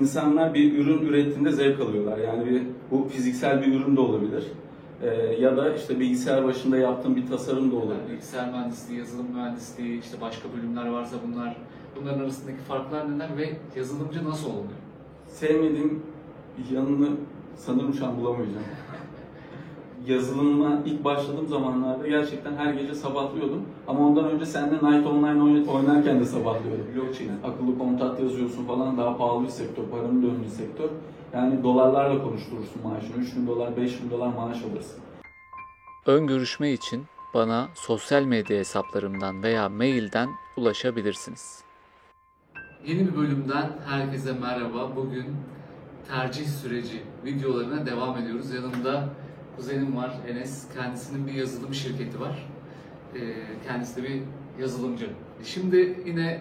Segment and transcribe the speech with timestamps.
[0.00, 2.18] insanlar bir ürün ürettiğinde zevk alıyorlar.
[2.18, 4.44] Yani bir, bu fiziksel bir ürün de olabilir.
[5.02, 5.06] Ee,
[5.40, 8.10] ya da işte bilgisayar başında yaptığın bir tasarım da olabilir.
[8.10, 11.56] Bilgisayar mühendisliği, yazılım mühendisliği, işte başka bölümler varsa bunlar,
[11.96, 14.64] bunların arasındaki farklar neler ve yazılımcı nasıl oluyor?
[15.28, 16.02] Sevmediğim
[16.72, 17.08] yanını
[17.56, 18.64] sanırım şu an bulamayacağım.
[20.06, 23.62] Yazılıma ilk başladığım zamanlarda gerçekten her gece sabahlıyordum.
[23.88, 26.86] Ama ondan önce seninle Night Online oyn- oynarken de sabahlıyordum.
[26.96, 30.88] Blockchain, akıllı kontrat yazıyorsun falan daha pahalı bir sektör, paranın döndüğü sektör.
[31.34, 33.16] Yani dolarlarla konuşturursun maaşını.
[33.16, 34.98] 3 bin dolar, 5 bin dolar maaş alırsın.
[36.06, 37.04] Ön görüşme için
[37.34, 41.60] bana sosyal medya hesaplarımdan veya mailden ulaşabilirsiniz.
[42.86, 44.96] Yeni bir bölümden herkese merhaba.
[44.96, 45.26] Bugün
[46.08, 48.54] tercih süreci videolarına devam ediyoruz.
[48.54, 49.08] Yanımda
[49.56, 50.64] kuzenim var Enes.
[50.74, 52.48] Kendisinin bir yazılım şirketi var.
[53.14, 53.18] Ee,
[53.66, 54.22] Kendisi de bir
[54.60, 55.10] yazılımcı.
[55.44, 56.40] Şimdi yine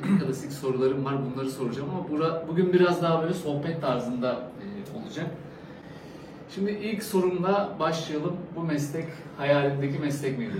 [0.00, 1.14] hani klasik sorularım var.
[1.26, 5.26] Bunları soracağım ama bura, bugün biraz daha böyle sohbet tarzında e, olacak.
[6.54, 8.36] Şimdi ilk sorumla başlayalım.
[8.56, 9.04] Bu meslek
[9.38, 10.56] hayalindeki meslek miydi?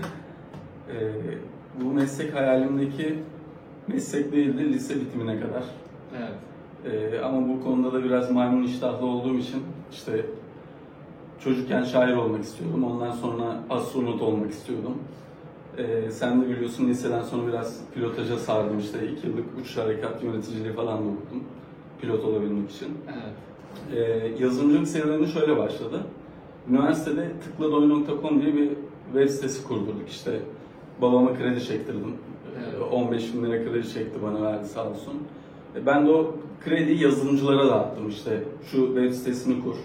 [0.89, 1.11] Ee,
[1.81, 3.23] bu meslek hayalimdeki
[3.87, 5.63] meslek değildi lise bitimine kadar.
[6.17, 6.33] Evet.
[6.85, 10.25] Ee, ama bu konuda da biraz maymun iştahlı olduğum için işte
[11.39, 12.83] çocukken şair olmak istiyordum.
[12.83, 14.93] Ondan sonra astronot olmak istiyordum.
[15.77, 18.97] Ee, sen de biliyorsun liseden sonra biraz pilotaja sardım işte.
[19.11, 21.43] iki yıllık uçuş harekat yöneticiliği falan da okudum.
[22.01, 22.87] Pilot olabilmek için.
[23.13, 23.33] Evet.
[23.97, 25.99] Ee, yazılımcılık serüveni şöyle başladı.
[26.69, 28.69] Üniversitede tıkladoy.com diye bir
[29.13, 30.39] web sitesi kurdurduk işte.
[31.01, 32.09] Babama kredi çektirdim.
[32.09, 32.91] Ee, Evet.
[32.93, 35.13] 15 bin lira kredi çekti bana verdi sağ olsun.
[35.75, 38.43] E, Ben de o krediyi yazılımcılara dağıttım işte.
[38.71, 39.75] Şu web sitesini kur.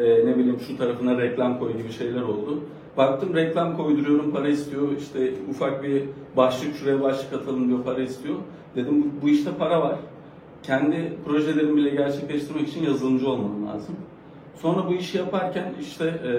[0.00, 2.60] E, ne bileyim şu tarafına reklam koy gibi şeyler oldu.
[2.96, 4.88] Baktım reklam koyduruyorum para istiyor.
[4.98, 6.02] İşte ufak bir
[6.36, 8.36] başlık şuraya başlık atalım diyor para istiyor.
[8.76, 9.96] Dedim bu, bu işte para var
[10.62, 13.96] kendi projelerimi bile gerçekleştirmek için yazılımcı olmam lazım.
[14.56, 16.30] Sonra bu işi yaparken işte e,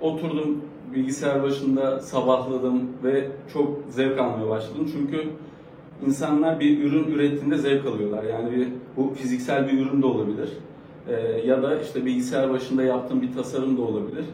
[0.00, 0.60] oturdum
[0.94, 4.90] bilgisayar başında sabahladım ve çok zevk almaya başladım.
[4.92, 5.28] Çünkü
[6.06, 8.24] insanlar bir ürün ürettiğinde zevk alıyorlar.
[8.24, 10.48] Yani bir, bu fiziksel bir ürün de olabilir.
[11.08, 11.12] E,
[11.46, 14.24] ya da işte bilgisayar başında yaptığım bir tasarım da olabilir.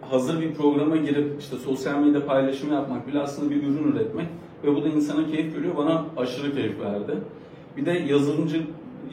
[0.00, 4.26] Hazır bir programa girip işte sosyal medya paylaşımı yapmak bile aslında bir ürün üretmek
[4.64, 5.76] ve bu da insana keyif veriyor.
[5.76, 7.18] Bana aşırı keyif verdi.
[7.76, 8.62] Bir de yazılımcı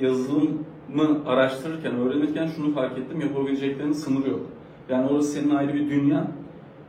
[0.02, 3.22] yazılımı araştırırken, öğrenirken şunu fark ettim.
[3.22, 4.42] Yapabileceklerinin sınırı yok.
[4.90, 6.28] Yani orası senin ayrı bir dünyan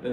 [0.04, 0.10] Ee,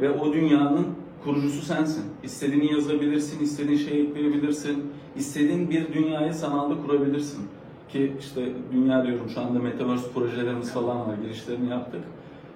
[0.00, 0.86] ve o dünyanın
[1.24, 2.04] kurucusu sensin.
[2.22, 4.84] İstediğini yazabilirsin, istediğin şeyi ekleyebilirsin,
[5.16, 7.40] istediğin bir dünyayı sanalda kurabilirsin.
[7.88, 8.40] Ki işte
[8.72, 12.00] dünya diyorum şu anda Metaverse projelerimiz falan var, girişlerini yaptık.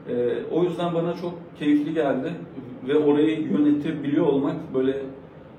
[0.08, 2.32] Ee, o yüzden bana çok keyifli geldi
[2.88, 4.96] ve orayı yönetebiliyor olmak böyle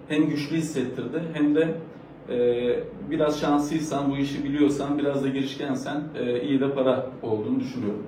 [0.08, 1.76] hem güçlü hissettirdi hem de
[2.30, 2.36] e,
[3.12, 8.04] biraz şanslıysan, bu işi biliyorsan, biraz da girişkensen e, iyi de para olduğunu düşünüyorum.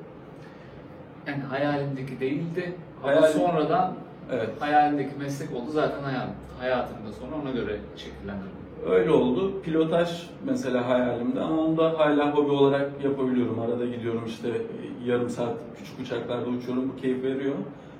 [1.27, 2.73] Yani hayalindeki değildi
[3.03, 3.93] ama Hayal- sonradan
[4.31, 4.49] Evet.
[4.59, 8.64] hayalindeki meslek oldu zaten hayat, hayatında sonra ona göre şekillendirdi.
[8.85, 9.61] Öyle oldu.
[9.61, 13.59] Pilotaj mesela hayalimde ama onu da hala hobi olarak yapabiliyorum.
[13.59, 14.61] Arada gidiyorum işte
[15.05, 16.91] yarım saat küçük uçaklarda uçuyorum.
[16.93, 17.55] Bu keyif veriyor.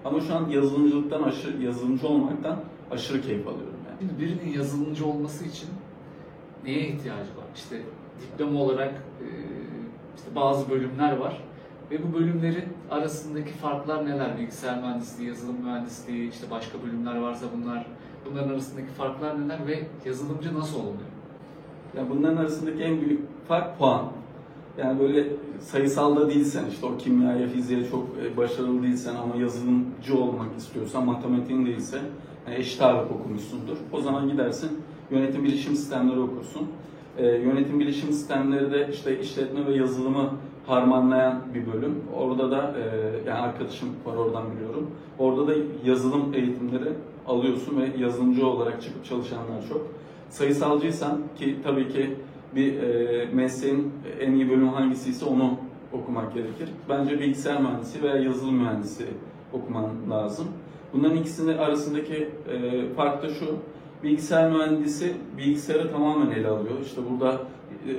[0.06, 2.60] Ama şu an yazılımcılıktan aşırı, yazılımcı olmaktan
[2.92, 3.98] aşırı keyif alıyorum yani.
[4.00, 5.70] Şimdi birinin yazılımcı olması için
[6.64, 7.46] neye ihtiyacı var?
[7.56, 7.82] İşte
[8.22, 9.28] diploma olarak e,
[10.16, 11.42] işte bazı bölümler var
[11.92, 14.38] ve bu bölümlerin arasındaki farklar neler?
[14.38, 17.86] Bilgisayar mühendisliği, yazılım mühendisliği, işte başka bölümler varsa bunlar,
[18.30, 20.96] bunların arasındaki farklar neler ve yazılımcı nasıl oluyor?
[21.98, 24.06] Yani bunların arasındaki en büyük fark puan.
[24.78, 25.28] Yani böyle
[25.60, 31.66] sayısalda değilsen işte o kimyaya, fiziğe çok e, başarılı değilsen ama yazılımcı olmak istiyorsan, matematiğin
[31.66, 32.00] değilse
[32.48, 33.78] yani eşit ağırlık okumuşsundur.
[33.92, 34.82] O zaman gidersin
[35.12, 36.68] yönetim bilişim sistemleri okursun.
[37.18, 40.30] Ee, yönetim bilişim sistemleri de işte işletme ve yazılımı
[40.68, 42.04] harmanlayan bir bölüm.
[42.16, 42.84] Orada da e,
[43.30, 44.92] yani arkadaşım var oradan biliyorum.
[45.20, 45.54] Orada da
[45.86, 46.94] yazılım eğitimleri
[47.28, 49.88] alıyorsun ve yazılımcı olarak çıkıp çalışanlar çok.
[50.30, 52.16] Sayısalcıysan ki tabii ki
[52.56, 55.58] bir e, mesleğin en iyi bölümü hangisiyse onu
[55.94, 56.70] okumak gerekir.
[56.90, 59.06] Bence bilgisayar mühendisi veya yazılım mühendisi
[59.54, 60.48] okuman lazım.
[60.94, 63.46] Bunların ikisinin arasındaki e, fark da şu.
[64.04, 66.76] Bilgisayar mühendisi bilgisayarı tamamen ele alıyor.
[66.86, 67.92] İşte burada e,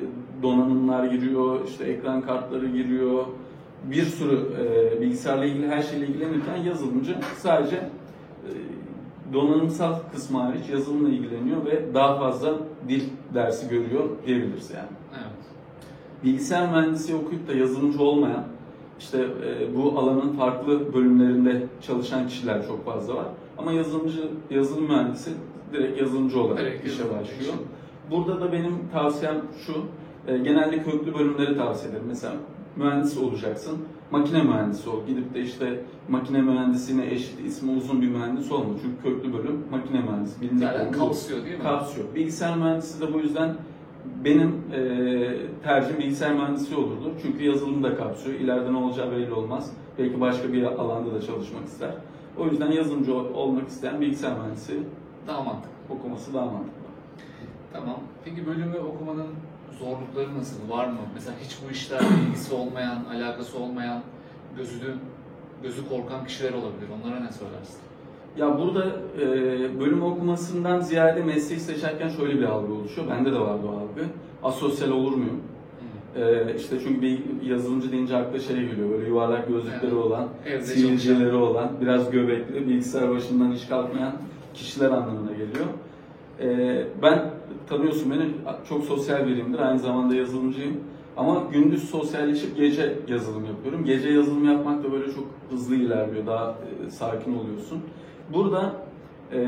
[0.42, 3.24] donanımlar giriyor, işte ekran kartları giriyor.
[3.84, 8.50] Bir sürü e, bilgisayarla ilgili her şeyle ilgilenirken yazılımcı sadece e,
[9.36, 12.54] donanımsal kısmı hariç yazılımla ilgileniyor ve daha fazla
[12.88, 13.02] dil
[13.34, 14.88] dersi görüyor diyebiliriz yani.
[15.12, 15.32] Evet.
[16.24, 18.44] Bilgisayar mühendisliği okuyup da yazılımcı olmayan,
[18.98, 23.26] işte e, bu alanın farklı bölümlerinde çalışan kişiler çok fazla var.
[23.58, 25.30] Ama yazılımcı, yazılım mühendisi
[25.72, 27.54] direkt yazılımcı olarak Direkt işe başlıyor.
[28.10, 29.72] Burada da benim tavsiyem şu,
[30.32, 32.04] e, genelde köklü bölümleri tavsiye ederim.
[32.08, 32.32] Mesela
[32.76, 33.78] mühendis olacaksın,
[34.10, 35.06] makine mühendisi ol.
[35.06, 38.74] Gidip de işte makine mühendisine eşit ismi uzun bir mühendis olma.
[38.82, 40.40] Çünkü köklü bölüm makine mühendisi.
[40.40, 41.62] Bilindik Zaten kapsıyor değil mi?
[41.62, 42.06] Kapsıyor.
[42.14, 43.54] Bilgisayar mühendisi de bu yüzden
[44.24, 44.80] benim e,
[45.62, 47.12] tercihim bilgisayar mühendisliği olurdu.
[47.22, 48.40] Çünkü yazılım da kapsıyor.
[48.40, 49.70] İleride ne olacağı belli olmaz.
[49.98, 51.90] Belki başka bir alanda da çalışmak ister.
[52.38, 54.80] O yüzden yazılımcı ol- olmak isteyen bilgisayar mühendisi
[55.26, 55.70] Daha mantıklı.
[55.94, 56.86] okuması daha mantıklı.
[57.72, 57.96] Tamam.
[58.24, 59.26] Peki bölümü okumanın
[59.78, 60.70] zorlukları nasıl?
[60.70, 60.98] Var mı?
[61.14, 64.02] Mesela hiç bu işlerle ilgisi olmayan, alakası olmayan,
[64.56, 64.94] gözü
[65.62, 66.88] gözü korkan kişiler olabilir.
[66.94, 67.78] Onlara ne söylersin?
[68.36, 68.86] Ya burada
[69.20, 73.10] e, bölüm okumasından ziyade mesleği seçerken şöyle bir algı oluşuyor.
[73.10, 74.08] Bende de vardı o algı.
[74.42, 75.40] Asosyal olur muyum?
[76.16, 78.90] E, işte çünkü bir yazılımcı deyince akla şey geliyor.
[78.90, 79.92] Böyle yuvarlak gözlükleri Evet.
[79.92, 84.12] olan, Evde sivilceleri olan, biraz göbekli, bilgisayar başından hiç kalkmayan
[84.54, 85.66] kişiler anlamına geliyor.
[86.40, 87.30] E, ben
[87.68, 88.30] tanıyorsun beni
[88.68, 89.58] çok sosyal biriyimdir.
[89.58, 90.80] Aynı zamanda yazılımcıyım.
[91.16, 93.84] Ama gündüz sosyalleşip gece yazılım yapıyorum.
[93.84, 96.26] Gece yazılım yapmak da böyle çok hızlı ilerliyor.
[96.26, 96.50] Daha
[96.86, 97.80] e, sakin oluyorsun.
[98.34, 98.72] Burada
[99.32, 99.38] e,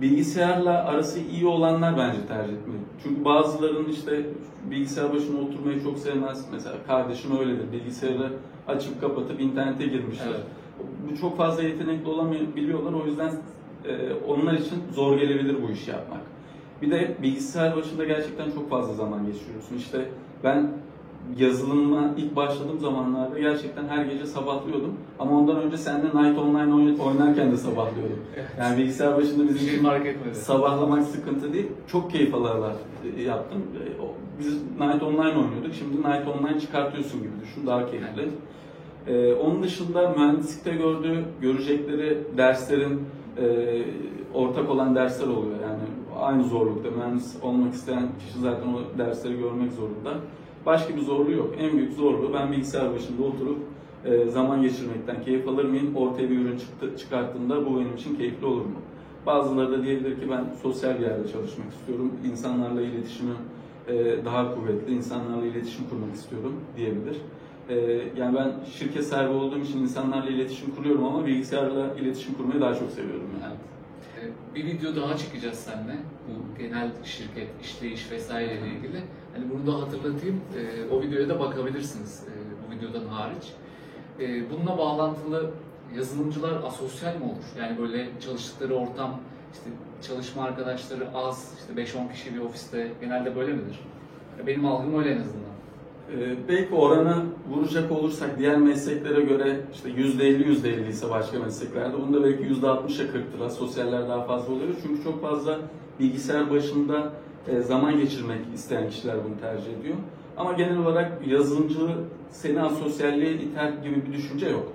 [0.00, 2.78] bilgisayarla arası iyi olanlar bence tercih etmeli.
[3.02, 4.26] Çünkü bazılarının işte
[4.70, 6.46] bilgisayar başına oturmayı çok sevmez.
[6.52, 7.72] Mesela kardeşim öyledir.
[7.72, 8.32] Bilgisayarı
[8.68, 10.26] açıp kapatıp internete girmişler.
[10.28, 10.40] Evet.
[11.10, 12.92] Bu çok fazla yetenekli olamayabiliyorlar.
[12.92, 13.32] O yüzden
[13.84, 16.20] e, onlar için zor gelebilir bu işi yapmak.
[16.84, 19.76] Bir de bilgisayar başında gerçekten çok fazla zaman geçiriyorsun.
[19.76, 20.08] İşte
[20.44, 20.68] ben
[21.38, 24.94] yazılıma ilk başladığım zamanlarda gerçekten her gece sabahlıyordum.
[25.18, 28.18] Ama ondan önce seninle Night Online oyn- oynarken de sabahlıyordum.
[28.58, 29.84] Yani bilgisayar başında bizim için
[30.32, 31.66] sabahlamak sıkıntı değil.
[31.86, 32.76] Çok keyif alarak
[33.18, 33.62] e, yaptım.
[33.74, 33.84] E,
[34.38, 35.74] Biz Night Online oynuyorduk.
[35.78, 37.66] Şimdi Night Online çıkartıyorsun gibi düşün.
[37.66, 38.28] Daha keyifli.
[39.06, 43.00] Ee, onun dışında mühendislikte gördüğü, görecekleri derslerin
[43.38, 43.44] e,
[44.34, 45.56] ortak olan dersler oluyor.
[45.62, 45.78] Yani
[46.20, 50.14] aynı zorlukta mühendis olmak isteyen kişi zaten o dersleri görmek zorunda.
[50.66, 51.54] Başka bir zorluğu yok.
[51.58, 53.58] En büyük zorluğu ben bilgisayar başında oturup
[54.04, 55.96] e, zaman geçirmekten keyif alır mıyım?
[55.96, 58.80] Ortaya bir ürün çıktı, çıkarttığımda bu benim için keyifli olur mu?
[59.26, 62.12] Bazıları da diyebilir ki ben sosyal bir yerde çalışmak istiyorum.
[62.30, 63.36] İnsanlarla iletişimim
[63.88, 67.16] e, daha kuvvetli, insanlarla iletişim kurmak istiyorum diyebilir.
[67.68, 67.74] E,
[68.16, 72.90] yani ben şirket sahibi olduğum için insanlarla iletişim kuruyorum ama bilgisayarla iletişim kurmayı daha çok
[72.90, 73.54] seviyorum yani.
[74.54, 75.96] Bir video daha çekeceğiz seninle.
[76.28, 79.02] Bu genel şirket, işleyiş vesaire ile ilgili.
[79.36, 80.40] Hani bunu da hatırlatayım.
[80.56, 82.24] Ee, o videoya da bakabilirsiniz.
[82.26, 82.32] ee,
[82.66, 83.52] bu videodan hariç.
[84.20, 85.50] Ee, bununla bağlantılı
[85.96, 87.44] yazılımcılar asosyal mi olur?
[87.60, 89.20] Yani böyle çalıştıkları ortam,
[89.52, 89.70] işte
[90.08, 93.80] çalışma arkadaşları az, işte 5-10 kişi bir ofiste genelde böyle midir?
[94.46, 95.43] Benim algım öyle en azından.
[96.14, 102.24] Ee, belki oranı vuracak olursak diğer mesleklere göre işte %50 %50 ise başka mesleklerde bunda
[102.24, 103.50] belki %60'a 40'tır.
[103.50, 104.74] Sosyaller daha fazla oluyor.
[104.82, 105.58] Çünkü çok fazla
[106.00, 107.12] bilgisayar başında
[107.48, 109.96] e, zaman geçirmek isteyen kişiler bunu tercih ediyor.
[110.36, 111.76] Ama genel olarak yazılımcı
[112.30, 114.72] seni asosyalliğe iter gibi bir düşünce yok.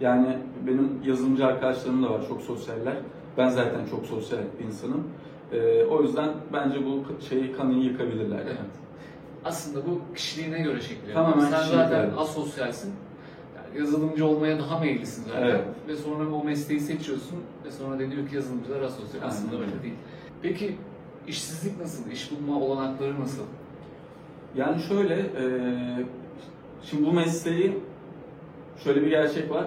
[0.00, 2.94] Yani benim yazılımcı arkadaşlarım da var çok sosyaller.
[3.38, 5.04] Ben zaten çok sosyal bir insanım.
[5.52, 8.79] Ee, o yüzden bence bu şeyi kanıyı yıkabilirler yani.
[9.44, 11.14] Aslında bu kişiliğine göre şekilleniyor.
[11.14, 12.12] Tamamen Sen kişilik, zaten evet.
[12.18, 12.92] asosyalsin.
[13.56, 15.42] Yani yazılımcı olmaya daha meyillisin zaten.
[15.42, 15.64] Evet.
[15.88, 19.22] Ve sonra o mesleği seçiyorsun ve sonra deniyor ki yazılımcılar asosyal.
[19.22, 19.82] Aslında Aynen öyle öyle.
[19.82, 19.94] değil.
[20.42, 20.76] Peki
[21.28, 22.10] işsizlik nasıl?
[22.10, 23.42] İş bulma olanakları nasıl?
[24.56, 25.44] Yani şöyle, e,
[26.82, 27.78] şimdi bu mesleği
[28.84, 29.66] şöyle bir gerçek var.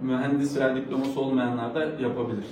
[0.00, 2.44] Mühendis veya diploması olmayanlar da yapabilir.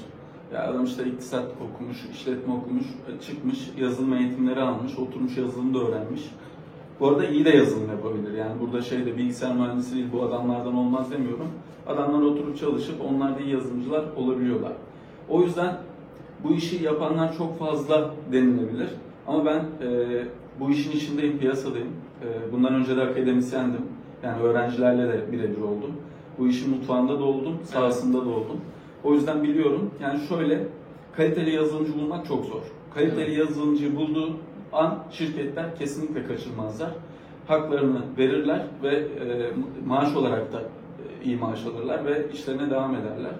[0.54, 2.86] Ya adam işte iktisat okumuş, işletme okumuş,
[3.26, 6.22] çıkmış, yazılım eğitimleri almış, oturmuş yazılım da öğrenmiş.
[7.00, 8.32] Bu arada iyi de yazılım yapabilir.
[8.32, 11.48] Yani burada şeyde bilgisayar mühendisi değil, bu adamlardan olmaz demiyorum.
[11.86, 14.72] Adamlar oturup çalışıp onlar da iyi yazılımcılar olabiliyorlar.
[15.28, 15.76] O yüzden
[16.44, 18.88] bu işi yapanlar çok fazla denilebilir.
[19.26, 20.22] Ama ben e,
[20.60, 21.88] bu işin içindeyim, piyasadayım.
[22.22, 23.82] E, bundan önce de akademisyendim.
[24.22, 25.92] Yani öğrencilerle de birebir oldum.
[26.38, 28.60] Bu işin mutfağında da oldum, sahasında da oldum.
[29.04, 29.90] O yüzden biliyorum.
[30.02, 30.66] Yani şöyle,
[31.16, 32.62] kaliteli yazılımcı bulmak çok zor.
[32.94, 34.30] Kaliteli yazılımcıyı bulduğu
[34.72, 36.90] an şirketler kesinlikle kaçırmazlar.
[37.46, 39.52] Haklarını verirler ve e,
[39.86, 43.32] maaş olarak da e, iyi maaş alırlar ve işlerine devam ederler.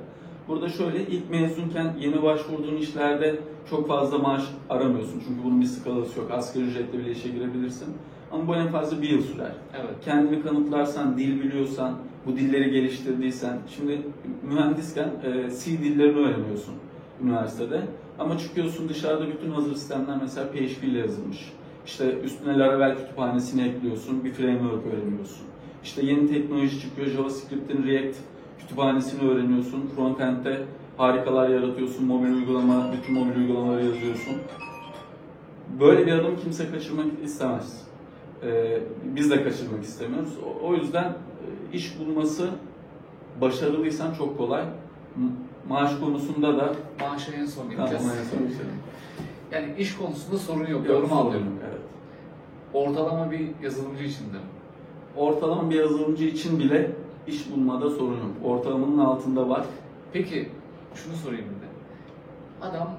[0.49, 3.39] Burada şöyle ilk mezunken yeni başvurduğun işlerde
[3.71, 5.23] çok fazla maaş aramıyorsun.
[5.27, 6.31] Çünkü bunun bir skalası yok.
[6.31, 7.89] Asgari ücretle bile işe girebilirsin.
[8.33, 9.53] Ama bu en fazla bir yıl sürer.
[9.75, 9.95] Evet.
[10.05, 11.95] Kendini kanıtlarsan, dil biliyorsan,
[12.27, 13.59] bu dilleri geliştirdiysen.
[13.77, 13.99] Şimdi
[14.43, 16.75] mühendisken e, C dillerini öğreniyorsun
[17.23, 17.83] üniversitede.
[18.19, 21.53] Ama çıkıyorsun dışarıda bütün hazır sistemler mesela PHP ile yazılmış.
[21.87, 25.47] İşte üstüne Laravel kütüphanesini ekliyorsun, bir framework öğreniyorsun.
[25.85, 28.17] İşte yeni teknoloji çıkıyor, JavaScript'in React
[28.59, 29.91] kütüphanesini öğreniyorsun.
[29.97, 30.65] Frontend'de
[30.97, 34.35] harikalar yaratıyorsun, mobil uygulama, bütün mobil uygulamaları yazıyorsun.
[35.81, 37.83] Böyle bir adamı kimse kaçırmak istemez.
[38.43, 40.33] E, biz de kaçırmak istemiyoruz.
[40.45, 41.17] O, o yüzden e,
[41.73, 42.49] iş bulması
[43.41, 44.65] başarılıysan çok kolay.
[45.69, 48.31] Maaş konusunda da Maaşa en son Tamam, gideceğiz.
[48.31, 48.39] son.
[49.53, 50.89] Yani iş konusunda sorun yok.
[50.89, 51.59] Doğru mu anlıyorum?
[51.69, 51.81] Evet.
[52.73, 54.37] Ortalama bir yazılımcı için de.
[55.17, 56.91] Ortalama bir yazılımcı için bile
[57.27, 58.31] iş bulmada sorun yok.
[58.45, 59.65] Ortalamanın altında var.
[60.13, 60.49] Peki
[60.95, 61.69] şunu sorayım bir de.
[62.71, 62.91] Adam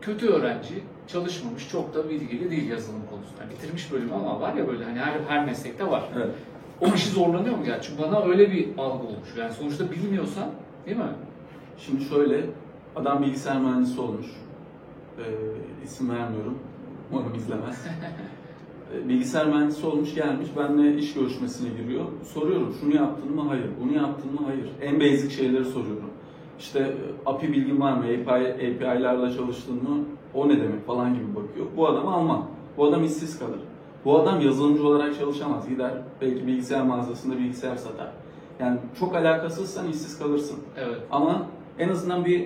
[0.00, 0.74] kötü öğrenci,
[1.06, 3.42] çalışmamış, çok da bilgili değil yazılım konusunda.
[3.42, 6.04] Yani bitirmiş bölümü ama var ya böyle hani her, her meslekte var.
[6.16, 6.28] Evet.
[6.80, 7.88] O işi zorlanıyor mu gerçi?
[7.88, 9.28] Çünkü bana öyle bir algı olmuş.
[9.38, 10.48] Yani sonuçta bilmiyorsan
[10.86, 11.04] değil mi?
[11.86, 12.46] Şimdi şöyle,
[12.96, 14.26] adam bilgisayar mühendisi olmuş.
[15.18, 15.22] Ee,
[15.84, 16.58] isim vermiyorum.
[17.12, 17.86] Umarım izlemez.
[18.94, 22.04] Ee, bilgisayar mühendisi olmuş gelmiş, benimle iş görüşmesine giriyor.
[22.24, 23.44] Soruyorum, şunu yaptın mı?
[23.48, 23.66] Hayır.
[23.82, 24.38] Bunu yaptın mı?
[24.46, 24.70] Hayır.
[24.80, 26.10] En basic şeyleri soruyorum.
[26.58, 26.94] İşte e,
[27.26, 28.04] API bilgin var mı?
[28.04, 30.04] API, API'larla çalıştın mı?
[30.34, 31.66] O ne demek falan gibi bakıyor.
[31.76, 32.46] Bu adamı almam.
[32.76, 33.60] Bu adam işsiz kalır.
[34.04, 35.68] Bu adam yazılımcı olarak çalışamaz.
[35.68, 38.12] Gider belki bilgisayar mağazasında bilgisayar satar.
[38.60, 40.58] Yani çok alakasızsan işsiz kalırsın.
[40.76, 40.98] Evet.
[41.10, 41.46] Ama
[41.80, 42.40] en azından bir,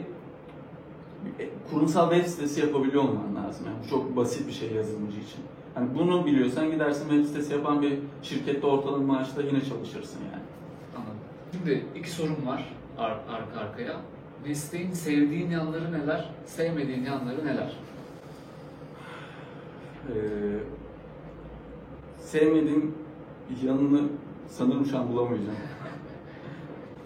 [1.38, 3.66] bir kurumsal web sitesi yapabiliyor olman lazım.
[3.66, 5.40] Yani bu çok basit bir şey yazılımcı için.
[5.74, 10.42] Hani bunu biliyorsan gidersin web sitesi yapan bir şirkette ortalama maaşta yine çalışırsın yani.
[10.96, 11.18] Anladım.
[11.52, 13.96] Şimdi iki sorum var ar- arka arkaya.
[14.46, 17.76] Mesleğin sevdiğin yanları neler, sevmediğin yanları neler?
[20.08, 20.14] Ee,
[22.18, 22.94] sevmediğim
[23.64, 24.00] yanını
[24.48, 25.56] sanırım şu an bulamayacağım.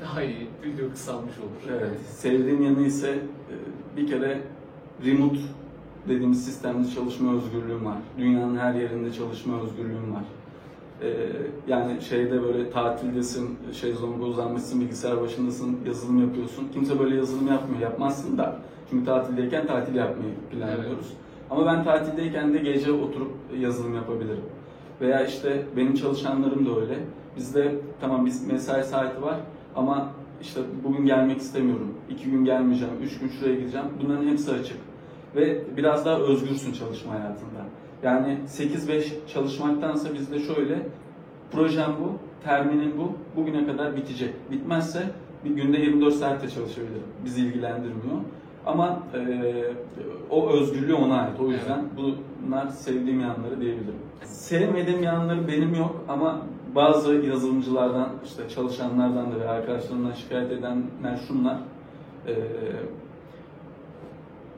[0.00, 1.78] Daha iyi, video kısalmış olur.
[1.78, 2.00] Evet.
[2.10, 4.40] Sevdiğim yanı ise e, bir kere
[5.06, 5.38] remote
[6.08, 7.96] dediğimiz sistemde çalışma özgürlüğüm var.
[8.18, 10.24] Dünyanın her yerinde çalışma özgürlüğüm var.
[11.02, 11.08] Ee,
[11.68, 16.68] yani şeyde böyle tatildesin, şezlonga uzanmışsın, bilgisayar başındasın, yazılım yapıyorsun.
[16.72, 18.56] Kimse böyle yazılım yapmıyor, yapmazsın da.
[18.90, 21.12] Çünkü tatildeyken tatil yapmayı planlıyoruz.
[21.50, 24.44] Ama ben tatildeyken de gece oturup yazılım yapabilirim.
[25.00, 26.98] Veya işte benim çalışanlarım da öyle.
[27.36, 29.36] Bizde tamam biz mesai saati var
[29.78, 30.08] ama
[30.42, 33.86] işte bugün gelmek istemiyorum, iki gün gelmeyeceğim, üç gün şuraya gideceğim.
[34.02, 34.76] Bunların hepsi açık.
[35.36, 37.64] Ve biraz daha özgürsün çalışma hayatında.
[38.02, 40.86] Yani 8-5 çalışmaktansa bizde şöyle,
[41.52, 42.12] projem bu,
[42.44, 44.34] terminin bu, bugüne kadar bitecek.
[44.50, 45.02] Bitmezse
[45.44, 47.02] bir günde 24 saatte çalışabilirim.
[47.24, 48.18] Bizi ilgilendirmiyor.
[48.66, 49.72] Ama eee,
[50.30, 51.40] o özgürlüğü ona ait.
[51.40, 53.98] O yüzden bunlar sevdiğim yanları diyebilirim.
[54.24, 56.42] Sevmediğim yanları benim yok ama
[56.74, 61.58] bazı yazılımcılardan, işte çalışanlardan da ve arkadaşlarımdan şikayet edenler şunlar.
[62.28, 62.34] Eee,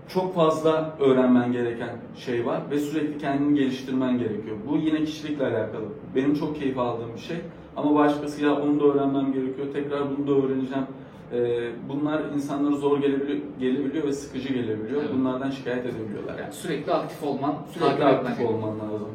[0.09, 4.57] çok fazla öğrenmen gereken şey var ve sürekli kendini geliştirmen gerekiyor.
[4.69, 5.85] Bu yine kişilikle alakalı.
[6.14, 7.37] Benim çok keyif aldığım bir şey.
[7.76, 10.87] Ama başkası ya onu da öğrenmem gerekiyor, tekrar bunu da öğreneceğim.
[11.33, 15.02] Ee, bunlar insanlara zor gelebiliyor, gelebiliyor ve sıkıcı gelebiliyor.
[15.02, 15.11] Evet.
[15.14, 16.38] Bunlardan şikayet edebiliyorlar.
[16.38, 19.09] Yani sürekli aktif olman, Sürekli aktif olman lazım.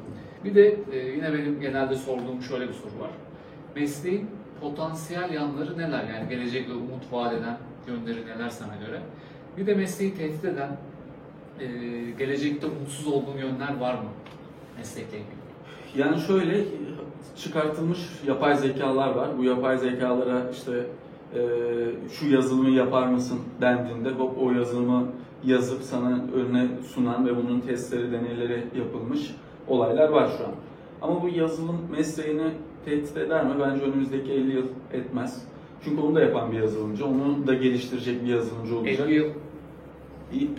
[0.46, 3.10] Bir de e, yine benim genelde sorduğum şöyle bir soru var.
[3.75, 4.30] Mesleğin
[4.62, 6.04] potansiyel yanları neler?
[6.14, 9.02] Yani gelecekle umut vaat eden yönleri neler sana göre?
[9.58, 10.78] Bir de mesleği tehdit eden,
[11.60, 11.68] e,
[12.18, 14.10] gelecekte umutsuz olduğun yönler var mı
[14.78, 15.46] meslekle ilgili?
[15.96, 16.66] Yani şöyle
[17.38, 19.38] çıkartılmış yapay zekalar var.
[19.38, 20.86] Bu yapay zekalara işte
[21.36, 21.42] e,
[22.12, 25.08] şu yazılımı yapar mısın dendiğinde hop o yazılımı
[25.44, 29.36] yazıp sana önüne sunan ve bunun testleri, deneyleri yapılmış
[29.67, 30.51] olaylar var şu an.
[31.01, 32.48] Ama bu yazılım mesleğini
[32.86, 33.53] tehdit eder mi?
[33.60, 35.43] Bence önümüzdeki 50 yıl etmez.
[35.84, 39.00] Çünkü onu da yapan bir yazılımcı, onu da geliştirecek bir yazılımcı olacak.
[39.10, 39.25] 50 yıl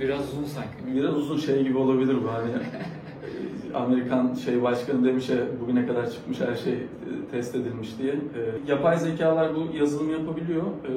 [0.00, 0.96] biraz uzun sanki.
[0.96, 2.50] Biraz uzun şey gibi olabilir bu hani
[3.74, 6.86] Amerikan şey başkanı demiş ya bugüne kadar çıkmış her şey e,
[7.30, 8.12] test edilmiş diye.
[8.12, 10.92] E, Yapay zekalar bu yazılım yapabiliyor E,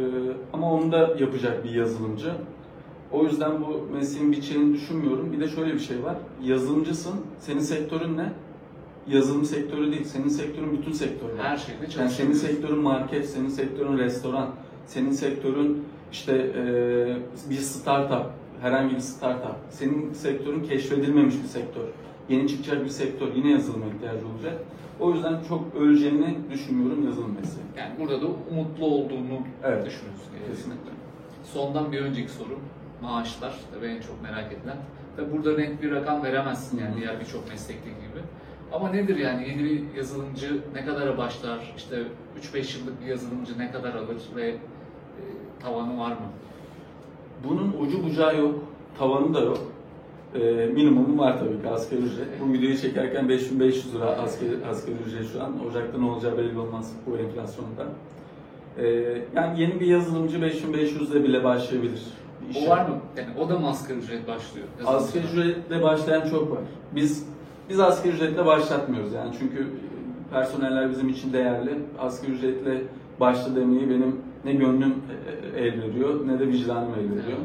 [0.54, 2.32] ama onu da yapacak bir yazılımcı.
[3.12, 5.32] O yüzden bu mesleğin biteceğini düşünmüyorum.
[5.34, 6.16] Bir de şöyle bir şey var.
[6.44, 7.14] Yazılımcısın.
[7.40, 8.30] Senin sektörün ne?
[9.08, 10.04] Yazılım sektörü değil.
[10.04, 11.44] Senin sektörün bütün sektörler.
[11.44, 14.50] Her şeyde Yani senin sektörün market, senin sektörün restoran,
[14.86, 17.18] senin sektörün işte eee,
[17.50, 18.26] bir startup,
[18.62, 21.84] herhangi bir startup, senin sektörün keşfedilmemiş bir sektör,
[22.30, 24.60] yeni çıkacak bir sektör, yine yazılıma ihtiyacı olacak.
[25.00, 27.66] O yüzden çok öleceğini düşünmüyorum yazılım mesleği.
[27.78, 29.86] Yani burada da umutlu olduğunu Evet.
[29.86, 30.26] düşünüyorsun.
[30.48, 30.90] Kesinlikle.
[31.54, 32.58] Sondan bir önceki soru.
[33.02, 33.56] Maaşlar.
[33.74, 34.78] Tabii en çok merak edilen.
[35.16, 38.22] Tabii burada net bir rakam veremezsin yani diğer birçok meslekte gibi.
[38.74, 41.74] Ama nedir yani yeni bir yazılımcı ne kadara başlar?
[41.78, 42.04] İşte
[42.54, 44.58] 3-5 yıllık bir yazılımcı ne kadar alır ve e,
[45.64, 46.28] tavanı var mı?
[47.44, 48.56] Bunun ucu bucağı yok,
[48.98, 49.58] tavanı da yok.
[50.36, 52.28] Eee minimumu var tabii ki asgari ücret.
[52.42, 55.66] Bu videoyu çekerken 5500 lira asgari, asgari ücret şu an.
[55.68, 57.86] Ocakta ne olacağı belli olmaz bu enflasyonda.
[58.80, 62.04] Eee, yani yeni bir yazılımcı 5500'de bile başlayabilir.
[62.56, 62.96] O var mı?
[63.18, 64.68] Yani o da mı asgari ücret başlıyor?
[64.86, 66.64] Asgari ücretle başlayan çok var.
[66.96, 67.26] Biz
[67.70, 69.68] biz asgari ücretle başlatmıyoruz yani çünkü
[70.32, 71.80] Personeller bizim için değerli.
[72.00, 72.82] Asgari ücretle
[73.20, 74.16] başla demeyi benim
[74.46, 74.96] ne gönlüm
[75.56, 77.38] e, el veriyor ne de vicdanım el veriyor.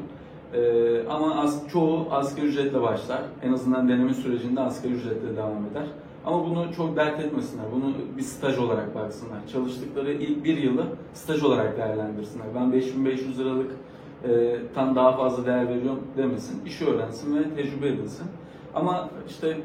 [0.54, 3.22] Ee, ama az, çoğu asgari ücretle başlar.
[3.42, 5.86] En azından deneme sürecinde asgari ücretle devam eder.
[6.24, 7.64] Ama bunu çok dert etmesinler.
[7.74, 9.38] Bunu bir staj olarak baksınlar.
[9.52, 12.46] Çalıştıkları ilk bir yılı staj olarak değerlendirsinler.
[12.54, 13.70] Ben 5500 liralık
[14.28, 16.64] e, tam daha fazla değer veriyorum demesin.
[16.66, 18.26] İşi öğrensin ve tecrübe edinsin.
[18.74, 19.58] Ama işte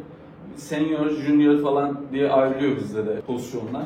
[0.55, 3.85] senior, junior falan diye ayrılıyor bizde de pozisyonlar.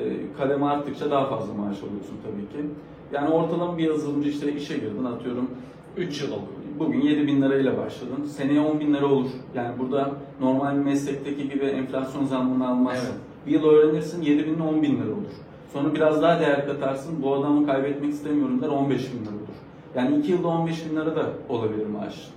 [0.00, 0.02] E,
[0.38, 2.68] kademe arttıkça daha fazla maaş alıyorsun tabii ki.
[3.12, 5.50] Yani ortalama bir yazılımcı işte işe girdin atıyorum
[5.96, 6.48] 3 yıl oluyor.
[6.78, 8.24] Bugün 7 bin lirayla başladın.
[8.24, 9.30] Seneye 10 bin lira olur.
[9.54, 10.10] Yani burada
[10.40, 13.06] normal meslekteki gibi enflasyon zammını almazsın.
[13.06, 13.20] Evet.
[13.46, 15.34] Bir yıl öğrenirsin 7 bin ile 10 bin lira olur.
[15.72, 17.22] Sonra biraz daha değer katarsın.
[17.22, 19.67] Bu adamı kaybetmek istemiyorum der 15 bin lira olur.
[19.94, 22.28] Yani 2 yılda 15 bin lira da olabilir maaş.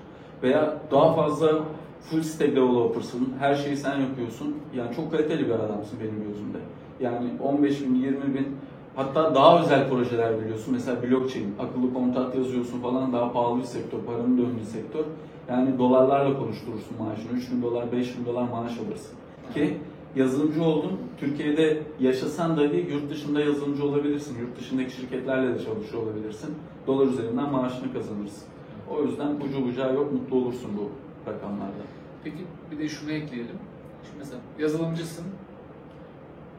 [0.43, 1.59] Veya daha fazla
[2.01, 3.33] full stack developer'sın.
[3.39, 4.57] Her şeyi sen yapıyorsun.
[4.75, 6.57] Yani çok kaliteli bir adamsın benim gözümde.
[6.99, 8.47] Yani 15 bin, 20 bin
[8.95, 10.73] Hatta daha özel projeler biliyorsun.
[10.73, 15.03] Mesela blockchain, akıllı kontrat yazıyorsun falan daha pahalı bir sektör, paranın döndüğü sektör.
[15.49, 17.31] Yani dolarlarla konuşturursun maaşını.
[17.31, 19.17] 3 bin dolar, 5 bin dolar maaş alırsın.
[19.53, 19.77] Ki
[20.15, 24.39] yazılımcı oldun, Türkiye'de yaşasan dahi yurt dışında yazılımcı olabilirsin.
[24.39, 26.55] Yurt dışındaki şirketlerle de çalışıyor olabilirsin.
[26.87, 28.43] Dolar üzerinden maaşını kazanırsın.
[28.89, 30.89] O yüzden ucu bucağı yok, mutlu olursun bu
[31.31, 31.83] rakamlarda.
[32.23, 32.37] Peki
[32.71, 33.57] bir de şunu ekleyelim.
[34.03, 35.25] Şimdi mesela yazılımcısın.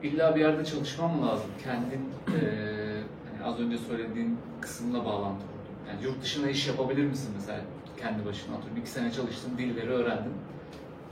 [0.02, 1.47] İlla bir yerde çalışman mı lazım?
[1.64, 5.88] Kendin eee, hani az önce söylediğin kısımla bağlantı kurdu.
[5.88, 7.61] Yani yurt dışında iş yapabilir misin mesela
[8.00, 8.56] kendi başına?
[8.56, 10.32] Atıyorum iki sene çalıştın, dilleri öğrendin.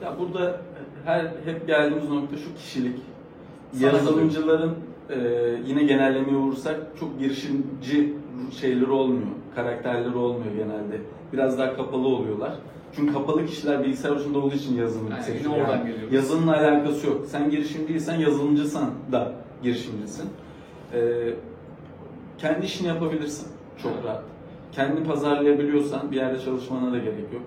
[0.03, 0.61] Ya burada
[1.05, 2.97] her hep geldiğimiz nokta şu kişilik.
[3.73, 4.75] Sana Yazılımcıların
[5.11, 5.19] e,
[5.67, 8.13] yine genellemeye vurursak çok girişimci
[8.61, 9.27] şeyleri olmuyor.
[9.55, 11.01] Karakterleri olmuyor genelde.
[11.33, 12.53] Biraz daha kapalı oluyorlar.
[12.97, 15.55] Çünkü kapalı kişiler bilgisayar başında olduğu için yazılımcı Aynen, seçiyor.
[15.55, 16.13] yine oradan geliyoruz.
[16.13, 17.27] Yazılımla alakası yok.
[17.27, 20.29] Sen girişimciysen yazılımcısan da girişimcisin.
[20.95, 21.01] E,
[22.39, 23.49] kendi işini yapabilirsin
[23.83, 24.05] çok Evet.
[24.05, 24.23] rahat.
[24.73, 27.43] Kendini pazarlayabiliyorsan bir yerde çalışmana da gerek yok.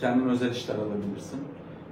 [0.00, 1.40] Kendin özel işler alabilirsin.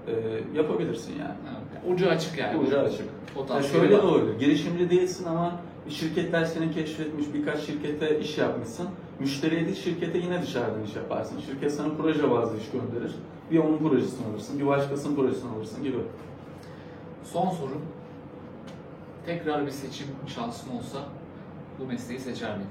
[0.08, 0.12] E,
[0.54, 1.34] yapabilirsin yani.
[1.48, 1.94] Evet.
[1.94, 2.58] Ucu açık yani.
[2.58, 3.00] Ucu açık.
[3.00, 4.38] Ya Potansiyeli şöyle de olabilir.
[4.38, 8.88] Girişimci değilsin ama şirketler seni keşfetmiş, birkaç şirkete iş yapmışsın.
[9.20, 11.40] Müşteriye değil, şirkete yine dışarıdan iş yaparsın.
[11.40, 13.14] Şirket sana proje bazlı iş gönderir.
[13.50, 15.96] Bir onun projesini alırsın, bir başkasının projesini alırsın gibi.
[17.24, 17.82] Son sorum.
[19.26, 20.98] Tekrar bir seçim şansın olsa
[21.80, 22.70] bu mesleği seçer miydin?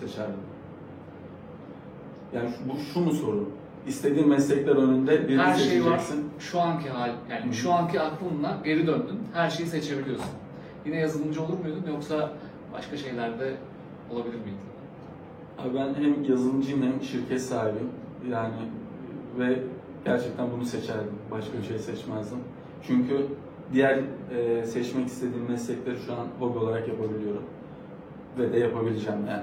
[0.00, 0.40] Seçerdim.
[2.34, 3.48] Yani şu, bu şu mu soru?
[3.86, 5.98] İstediğin meslekler önünde birini Her şey var.
[5.98, 6.30] seçeceksin.
[6.38, 9.18] Şu anki hal, yani şu anki aklınla geri döndün.
[9.34, 10.30] Her şeyi seçebiliyorsun.
[10.86, 12.30] Yine yazılımcı olur muydun yoksa
[12.72, 13.54] başka şeylerde
[14.10, 14.58] olabilir miydin?
[15.58, 17.88] Abi ben hem yazılımcıyım hem şirket sahibiyim.
[18.30, 18.52] Yani
[19.38, 19.58] ve
[20.04, 21.12] gerçekten bunu seçerdim.
[21.30, 22.38] Başka bir şey seçmezdim.
[22.86, 23.26] Çünkü
[23.72, 24.00] diğer
[24.36, 27.42] e, seçmek istediğim meslekleri şu an hobi olarak yapabiliyorum.
[28.38, 29.42] Ve de yapabileceğim yani.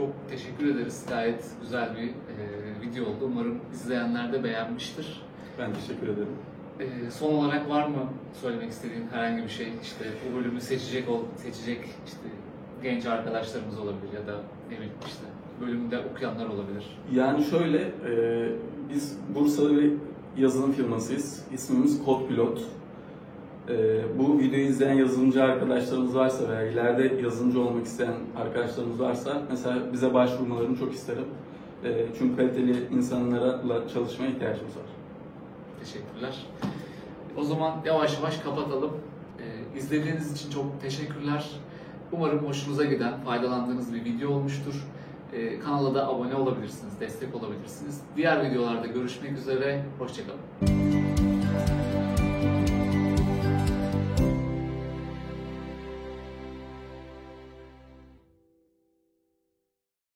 [0.00, 1.04] Çok teşekkür ederiz.
[1.08, 2.12] Gayet güzel bir e,
[2.82, 3.24] video oldu.
[3.24, 5.22] Umarım izleyenler de beğenmiştir.
[5.58, 6.36] Ben teşekkür ederim.
[6.80, 8.08] E, son olarak var mı
[8.40, 9.68] söylemek istediğin herhangi bir şey?
[9.82, 12.28] İşte bu bölümü seçecek ol, seçecek işte
[12.82, 15.24] genç arkadaşlarımız olabilir ya da ne bileyim işte
[15.60, 16.98] bölümde okuyanlar olabilir.
[17.12, 18.12] Yani şöyle, e,
[18.94, 19.92] biz Bursa'da bir
[20.36, 21.44] yazılım firmasıyız.
[21.52, 22.60] İsmimiz Kod Pilot.
[23.70, 29.92] E, bu videoyu izleyen yazılımcı arkadaşlarımız varsa veya ileride yazılımcı olmak isteyen arkadaşlarımız varsa mesela
[29.92, 31.24] bize başvurmalarını çok isterim.
[31.84, 34.86] E, çünkü kaliteli insanlarla çalışmaya ihtiyacımız var.
[35.80, 36.46] Teşekkürler.
[37.36, 38.90] O zaman yavaş yavaş kapatalım.
[39.38, 41.50] Ee, izlediğiniz için çok teşekkürler.
[42.12, 44.86] Umarım hoşunuza giden, faydalandığınız bir video olmuştur.
[45.32, 48.00] Ee, kanala da abone olabilirsiniz, destek olabilirsiniz.
[48.16, 51.09] Diğer videolarda görüşmek üzere, hoşçakalın.